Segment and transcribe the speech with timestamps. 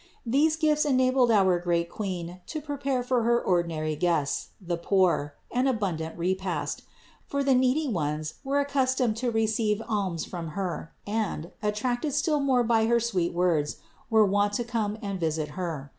[0.25, 5.67] These gifts enabled our great Queen to prepare for her ordinary guests, the poor, an
[5.67, 6.81] abundant repast;
[7.27, 12.63] for the needy ones were accustomed to receive alms from Her, and, attracted still more
[12.63, 13.75] by her sweet words,
[14.09, 15.87] were wont to come and visit Her.